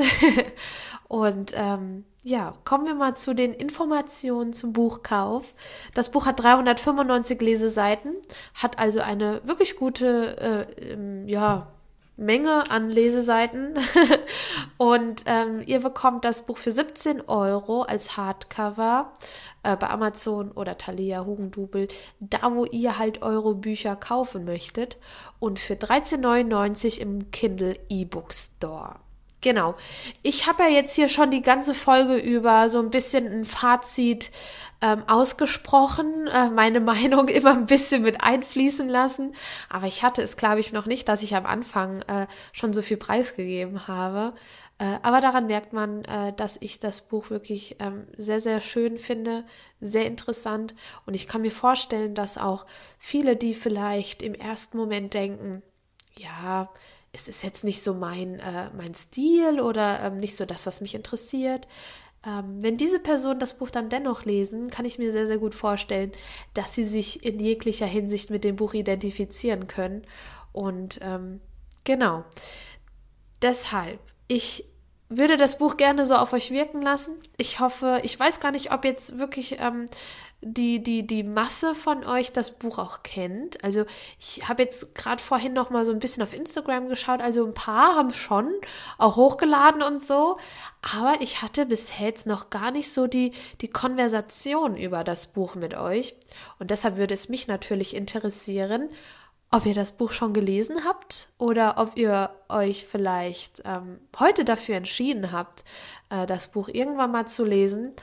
Und 1.10 1.52
ähm, 1.58 2.06
ja, 2.24 2.54
kommen 2.64 2.86
wir 2.86 2.96
mal 2.96 3.18
zu 3.18 3.36
den 3.36 3.54
Informationen 3.54 4.54
zum 4.54 4.72
Buchkauf. 4.72 5.54
Das 5.94 6.12
Buch 6.12 6.28
hat 6.28 6.42
395 6.42 7.42
Leseseiten, 7.42 8.14
hat 8.54 8.80
also 8.80 9.02
eine 9.02 9.42
wirklich 9.44 9.76
gute, 9.76 10.68
äh, 10.80 10.94
ähm, 10.94 11.28
ja, 11.28 11.68
Menge 12.16 12.70
an 12.70 12.90
Leseseiten. 12.90 13.74
und 14.82 15.26
ähm, 15.28 15.62
ihr 15.68 15.80
bekommt 15.80 16.26
das 16.26 16.48
Buch 16.48 16.58
für 16.58 16.72
17 16.72 17.22
Euro 17.30 17.84
als 17.84 18.18
Hardcover 18.18 19.14
äh, 19.62 19.76
bei 19.76 19.88
Amazon 19.92 20.52
oder 20.54 20.76
Thalia, 20.76 21.24
Hugendubel, 21.24 21.88
da 22.20 22.56
wo 22.56 22.66
ihr 22.66 22.98
halt 22.98 23.22
eure 23.22 23.54
Bücher 23.54 23.96
kaufen 23.96 24.44
möchtet. 24.44 24.98
Und 25.38 25.60
für 25.60 25.76
13,99 25.76 27.00
im 27.00 27.30
Kindle 27.30 27.78
E-Book 27.90 28.34
Store. 28.34 28.96
Genau. 29.42 29.76
Ich 30.24 30.48
habe 30.48 30.64
ja 30.64 30.70
jetzt 30.70 30.96
hier 30.96 31.10
schon 31.10 31.30
die 31.30 31.44
ganze 31.44 31.76
Folge 31.76 32.16
über 32.16 32.68
so 32.68 32.80
ein 32.80 32.90
bisschen 32.90 33.28
ein 33.28 33.44
Fazit 33.44 34.32
ähm, 34.82 35.04
ausgesprochen, 35.08 36.28
äh, 36.28 36.50
meine 36.50 36.80
Meinung 36.82 37.28
immer 37.28 37.52
ein 37.52 37.68
bisschen 37.68 38.02
mit 38.02 38.22
einfließen 38.24 38.90
lassen. 38.90 39.36
Aber 39.70 39.86
ich 39.86 40.04
hatte 40.04 40.22
es, 40.22 40.38
glaube 40.38 40.60
ich, 40.60 40.74
noch 40.74 40.88
nicht, 40.88 41.08
dass 41.08 41.22
ich 41.22 41.36
am 41.36 41.46
Anfang 41.46 42.02
äh, 42.04 42.26
schon 42.52 42.74
so 42.74 42.82
viel 42.82 42.98
preisgegeben 42.98 43.88
habe. 43.88 44.34
Äh, 44.82 44.98
aber 45.04 45.22
daran 45.22 45.46
merkt 45.46 45.74
man, 45.74 46.04
äh, 46.06 46.34
dass 46.34 46.58
ich 46.60 46.80
das 46.80 47.02
Buch 47.02 47.30
wirklich 47.30 47.76
ähm, 47.80 48.08
sehr, 48.18 48.42
sehr 48.42 48.62
schön 48.62 48.98
finde, 48.98 49.46
sehr 49.80 50.08
interessant. 50.08 50.74
Und 51.06 51.14
ich 51.14 51.28
kann 51.28 51.44
mir 51.44 51.52
vorstellen, 51.52 52.16
dass 52.16 52.40
auch 52.40 52.66
viele, 52.98 53.36
die 53.36 53.54
vielleicht 53.54 54.24
im 54.24 54.34
ersten 54.34 54.78
Moment 54.78 55.14
denken, 55.14 55.62
ja, 56.18 56.68
es 57.14 57.28
ist 57.28 57.44
jetzt 57.44 57.64
nicht 57.64 57.84
so 57.84 57.94
mein, 57.94 58.40
äh, 58.40 58.72
mein 58.76 58.96
Stil 58.96 59.60
oder 59.60 60.00
ähm, 60.00 60.18
nicht 60.18 60.36
so 60.36 60.46
das, 60.48 60.66
was 60.66 60.82
mich 60.82 60.96
interessiert. 60.96 61.68
Ähm, 62.26 62.64
wenn 62.64 62.78
diese 62.78 63.00
Personen 63.00 63.40
das 63.40 63.60
Buch 63.60 63.70
dann 63.70 63.90
dennoch 63.90 64.26
lesen, 64.26 64.72
kann 64.72 64.86
ich 64.86 64.98
mir 64.98 65.12
sehr, 65.12 65.28
sehr 65.28 65.38
gut 65.38 65.54
vorstellen, 65.54 66.12
dass 66.56 66.74
sie 66.74 66.86
sich 66.86 67.24
in 67.24 67.40
jeglicher 67.40 67.86
Hinsicht 67.86 68.32
mit 68.32 68.44
dem 68.44 68.56
Buch 68.56 68.74
identifizieren 68.74 69.68
können. 69.68 70.08
Und 70.54 71.00
genau. 71.84 72.26
Deshalb, 73.42 74.00
ich 74.28 74.71
würde 75.12 75.38
das 75.38 75.58
Buch 75.58 75.78
gerne 75.78 76.06
so 76.06 76.16
auf 76.16 76.34
euch 76.34 76.52
wirken 76.52 76.82
lassen. 76.82 77.14
Ich 77.38 77.60
hoffe, 77.60 78.00
ich 78.04 78.20
weiß 78.20 78.40
gar 78.40 78.52
nicht, 78.52 78.72
ob 78.72 78.86
jetzt 78.86 79.20
wirklich 79.20 79.58
ähm, 79.60 79.86
die, 80.42 80.82
die, 80.82 81.06
die 81.06 81.24
Masse 81.24 81.76
von 81.76 82.04
euch 82.04 82.32
das 82.32 82.52
Buch 82.52 82.80
auch 82.80 83.04
kennt. 83.04 83.64
Also 83.64 83.86
ich 84.20 84.48
habe 84.48 84.64
jetzt 84.64 84.96
gerade 84.96 85.22
vorhin 85.22 85.54
noch 85.54 85.70
mal 85.70 85.86
so 85.86 85.92
ein 85.92 86.00
bisschen 86.00 86.24
auf 86.24 86.34
Instagram 86.34 86.88
geschaut. 86.88 87.22
Also 87.22 87.46
ein 87.46 87.54
paar 87.54 87.96
haben 87.96 88.12
schon 88.12 88.52
auch 88.98 89.18
hochgeladen 89.18 89.84
und 89.84 90.04
so. 90.04 90.38
Aber 90.82 91.16
ich 91.20 91.42
hatte 91.42 91.68
bisher 91.68 92.08
jetzt 92.08 92.26
noch 92.26 92.50
gar 92.50 92.72
nicht 92.72 92.92
so 92.92 93.06
die, 93.06 93.34
die 93.60 93.68
Konversation 93.68 94.76
über 94.76 95.04
das 95.04 95.28
Buch 95.28 95.56
mit 95.56 95.76
euch. 95.76 96.16
Und 96.58 96.72
deshalb 96.72 96.96
würde 96.96 97.14
es 97.14 97.30
mich 97.30 97.48
natürlich 97.48 97.96
interessieren, 97.96 98.90
ob 99.52 99.66
ihr 99.66 99.74
das 99.74 99.92
Buch 99.92 100.14
schon 100.14 100.34
gelesen 100.34 100.86
habt 100.86 101.28
oder 101.38 101.76
ob 101.78 101.98
ihr 101.98 102.30
euch 102.50 102.86
vielleicht 102.86 103.62
ähm, 103.66 104.00
heute 104.18 104.46
dafür 104.46 104.76
entschieden 104.76 105.32
habt, 105.32 105.66
äh, 106.10 106.26
das 106.26 106.48
Buch 106.48 106.70
irgendwann 106.70 107.12
mal 107.12 107.28
zu 107.28 107.46
lesen 107.46 107.94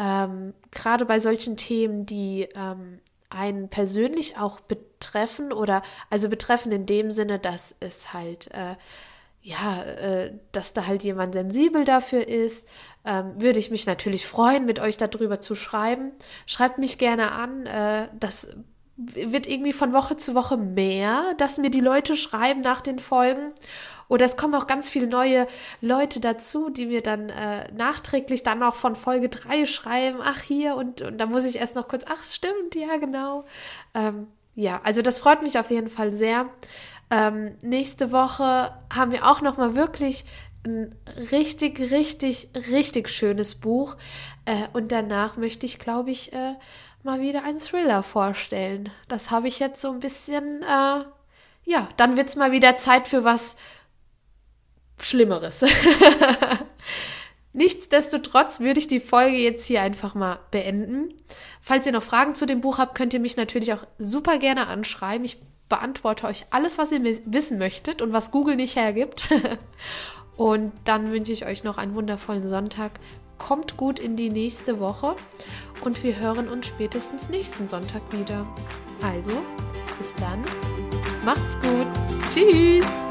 ähm, 0.00 0.54
gerade 0.70 1.04
bei 1.04 1.20
solchen 1.20 1.56
Themen, 1.56 2.06
die 2.06 2.48
ähm, 2.54 3.00
einen 3.28 3.68
persönlich 3.68 4.38
auch 4.38 4.60
betreffen 4.60 5.52
oder 5.52 5.82
also 6.08 6.28
betreffen 6.28 6.72
in 6.72 6.86
dem 6.86 7.10
Sinne, 7.10 7.38
dass 7.38 7.74
es 7.80 8.12
halt 8.12 8.50
äh, 8.52 8.76
ja, 9.42 9.82
äh, 9.82 10.34
dass 10.52 10.74
da 10.74 10.86
halt 10.86 11.02
jemand 11.02 11.34
sensibel 11.34 11.84
dafür 11.84 12.28
ist, 12.28 12.66
ähm, 13.06 13.40
würde 13.40 13.58
ich 13.58 13.70
mich 13.70 13.86
natürlich 13.86 14.26
freuen, 14.26 14.66
mit 14.66 14.80
euch 14.80 14.98
darüber 14.98 15.40
zu 15.40 15.54
schreiben. 15.54 16.12
Schreibt 16.44 16.76
mich 16.76 16.98
gerne 16.98 17.32
an. 17.32 17.64
Äh, 17.64 18.08
das 18.18 18.48
wird 19.14 19.46
irgendwie 19.46 19.72
von 19.72 19.92
Woche 19.92 20.16
zu 20.16 20.34
Woche 20.34 20.56
mehr, 20.56 21.34
dass 21.38 21.58
mir 21.58 21.70
die 21.70 21.80
Leute 21.80 22.16
schreiben 22.16 22.60
nach 22.60 22.80
den 22.80 22.98
Folgen. 22.98 23.52
Oder 24.08 24.24
es 24.26 24.36
kommen 24.36 24.54
auch 24.54 24.66
ganz 24.66 24.90
viele 24.90 25.06
neue 25.06 25.46
Leute 25.80 26.18
dazu, 26.18 26.68
die 26.68 26.86
mir 26.86 27.00
dann 27.00 27.30
äh, 27.30 27.72
nachträglich 27.72 28.42
dann 28.42 28.62
auch 28.62 28.74
von 28.74 28.96
Folge 28.96 29.28
3 29.28 29.66
schreiben, 29.66 30.18
ach 30.20 30.40
hier, 30.40 30.74
und, 30.74 31.00
und 31.00 31.18
da 31.18 31.26
muss 31.26 31.44
ich 31.44 31.60
erst 31.60 31.76
noch 31.76 31.86
kurz, 31.86 32.04
ach 32.08 32.22
stimmt, 32.24 32.74
ja 32.74 32.96
genau. 32.96 33.44
Ähm, 33.94 34.26
ja, 34.56 34.80
also 34.82 35.00
das 35.00 35.20
freut 35.20 35.42
mich 35.42 35.58
auf 35.58 35.70
jeden 35.70 35.88
Fall 35.88 36.12
sehr. 36.12 36.46
Ähm, 37.10 37.56
nächste 37.62 38.10
Woche 38.10 38.72
haben 38.92 39.12
wir 39.12 39.26
auch 39.26 39.42
noch 39.42 39.56
mal 39.56 39.76
wirklich 39.76 40.24
ein 40.64 40.94
richtig, 41.32 41.78
richtig, 41.90 42.48
richtig 42.70 43.08
schönes 43.08 43.54
Buch. 43.54 43.96
Äh, 44.44 44.68
und 44.72 44.92
danach 44.92 45.36
möchte 45.36 45.66
ich, 45.66 45.78
glaube 45.78 46.10
ich, 46.10 46.32
äh, 46.32 46.54
mal 47.02 47.20
wieder 47.20 47.44
einen 47.44 47.58
Thriller 47.58 48.02
vorstellen. 48.02 48.90
Das 49.08 49.30
habe 49.30 49.48
ich 49.48 49.58
jetzt 49.58 49.80
so 49.80 49.90
ein 49.90 50.00
bisschen, 50.00 50.62
äh, 50.62 51.04
ja, 51.64 51.88
dann 51.96 52.16
wird 52.16 52.28
es 52.28 52.36
mal 52.36 52.52
wieder 52.52 52.76
Zeit 52.76 53.08
für 53.08 53.24
was 53.24 53.56
Schlimmeres. 55.00 55.64
Nichtsdestotrotz 57.52 58.60
würde 58.60 58.78
ich 58.78 58.86
die 58.86 59.00
Folge 59.00 59.36
jetzt 59.36 59.66
hier 59.66 59.82
einfach 59.82 60.14
mal 60.14 60.38
beenden. 60.50 61.14
Falls 61.60 61.86
ihr 61.86 61.92
noch 61.92 62.02
Fragen 62.02 62.34
zu 62.34 62.46
dem 62.46 62.60
Buch 62.60 62.78
habt, 62.78 62.94
könnt 62.94 63.12
ihr 63.12 63.20
mich 63.20 63.36
natürlich 63.36 63.72
auch 63.72 63.84
super 63.98 64.38
gerne 64.38 64.68
anschreiben. 64.68 65.24
Ich 65.24 65.38
beantworte 65.68 66.26
euch 66.26 66.46
alles, 66.50 66.78
was 66.78 66.92
ihr 66.92 67.02
wissen 67.02 67.58
möchtet 67.58 68.02
und 68.02 68.12
was 68.12 68.30
Google 68.30 68.56
nicht 68.56 68.76
hergibt. 68.76 69.28
Und 70.36 70.72
dann 70.84 71.12
wünsche 71.12 71.32
ich 71.32 71.46
euch 71.46 71.64
noch 71.64 71.78
einen 71.78 71.94
wundervollen 71.94 72.46
Sonntag. 72.46 73.00
Kommt 73.38 73.76
gut 73.76 73.98
in 73.98 74.16
die 74.16 74.30
nächste 74.30 74.80
Woche 74.80 75.16
und 75.82 76.02
wir 76.04 76.18
hören 76.18 76.48
uns 76.48 76.66
spätestens 76.66 77.28
nächsten 77.30 77.66
Sonntag 77.66 78.02
wieder. 78.12 78.46
Also, 79.02 79.38
bis 79.98 80.12
dann. 80.18 80.42
Macht's 81.24 81.54
gut. 81.60 81.86
Tschüss. 82.28 83.09